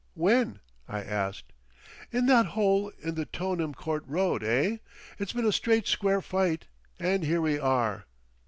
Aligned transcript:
—when?" 0.15 0.59
I 0.87 1.03
asked. 1.03 1.53
"In 2.11 2.25
that 2.25 2.47
hole 2.57 2.91
in 3.03 3.13
the 3.13 3.27
To'nem 3.27 3.75
Court 3.75 4.03
Road, 4.07 4.43
eh? 4.43 4.77
It's 5.19 5.33
been 5.33 5.45
a 5.45 5.51
Straight 5.51 5.85
Square 5.85 6.21
Fight, 6.21 6.65
and 6.99 7.23
here 7.23 7.39
we 7.41 7.59
are!" 7.59 8.07